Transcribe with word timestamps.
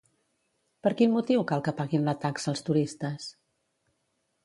Per 0.87 0.91
quin 1.01 1.13
motiu 1.17 1.45
cal 1.53 1.63
que 1.69 1.75
paguin 1.83 2.09
la 2.11 2.17
taxa 2.27 2.53
els 2.55 2.67
turistes? 2.71 3.33